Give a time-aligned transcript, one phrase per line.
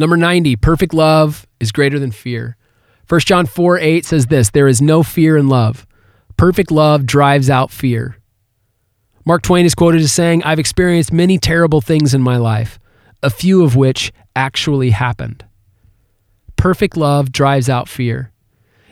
[0.00, 2.56] Number 90, perfect love is greater than fear.
[3.10, 5.86] 1 John 4 8 says this There is no fear in love.
[6.38, 8.16] Perfect love drives out fear.
[9.26, 12.78] Mark Twain is quoted as saying, I've experienced many terrible things in my life,
[13.22, 15.44] a few of which actually happened.
[16.56, 18.32] Perfect love drives out fear.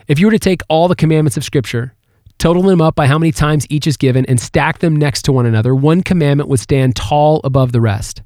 [0.07, 1.95] If you were to take all the commandments of Scripture,
[2.37, 5.31] total them up by how many times each is given, and stack them next to
[5.31, 8.21] one another, one commandment would stand tall above the rest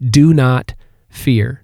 [0.00, 0.72] Do not
[1.10, 1.62] fear.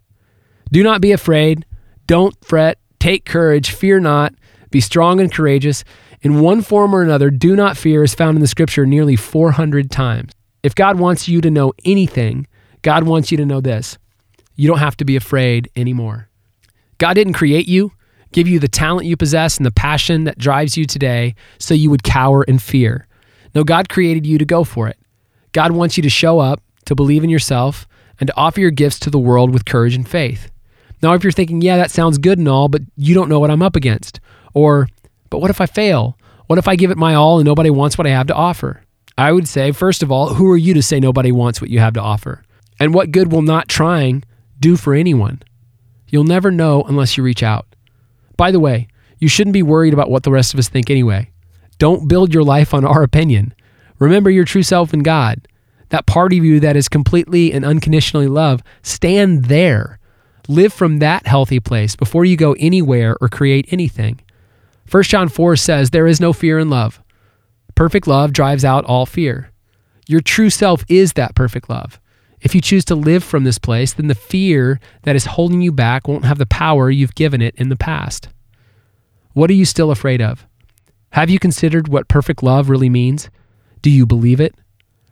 [0.70, 1.64] Do not be afraid.
[2.06, 2.78] Don't fret.
[2.98, 3.70] Take courage.
[3.70, 4.34] Fear not.
[4.70, 5.84] Be strong and courageous.
[6.20, 9.90] In one form or another, do not fear is found in the scripture nearly 400
[9.90, 10.32] times.
[10.62, 12.46] If God wants you to know anything,
[12.82, 13.98] God wants you to know this
[14.56, 16.28] you don't have to be afraid anymore.
[16.98, 17.92] God didn't create you,
[18.32, 21.90] give you the talent you possess and the passion that drives you today so you
[21.90, 23.06] would cower in fear.
[23.54, 24.98] No, God created you to go for it.
[25.52, 27.86] God wants you to show up, to believe in yourself,
[28.18, 30.50] and to offer your gifts to the world with courage and faith.
[31.02, 33.50] Now, if you're thinking, yeah, that sounds good and all, but you don't know what
[33.50, 34.20] I'm up against,
[34.54, 34.88] or,
[35.30, 36.18] but what if I fail?
[36.46, 38.82] What if I give it my all and nobody wants what I have to offer?
[39.16, 41.78] I would say, first of all, who are you to say nobody wants what you
[41.80, 42.42] have to offer?
[42.80, 44.24] And what good will not trying
[44.60, 45.42] do for anyone?
[46.08, 47.66] You'll never know unless you reach out.
[48.36, 51.30] By the way, you shouldn't be worried about what the rest of us think anyway.
[51.78, 53.54] Don't build your life on our opinion.
[53.98, 55.46] Remember your true self in God.
[55.90, 59.98] That part of you that is completely and unconditionally loved, stand there.
[60.50, 64.18] Live from that healthy place before you go anywhere or create anything.
[64.90, 67.02] 1 John 4 says, There is no fear in love.
[67.74, 69.50] Perfect love drives out all fear.
[70.06, 72.00] Your true self is that perfect love.
[72.40, 75.70] If you choose to live from this place, then the fear that is holding you
[75.70, 78.28] back won't have the power you've given it in the past.
[79.34, 80.46] What are you still afraid of?
[81.10, 83.28] Have you considered what perfect love really means?
[83.82, 84.54] Do you believe it?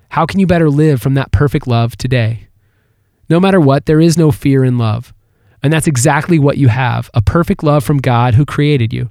[0.09, 2.49] How can you better live from that perfect love today?
[3.29, 5.13] No matter what, there is no fear in love.
[5.63, 9.11] And that's exactly what you have a perfect love from God who created you,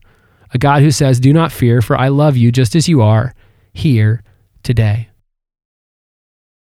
[0.54, 3.34] a God who says, Do not fear, for I love you just as you are
[3.74, 4.24] here
[4.64, 5.10] today.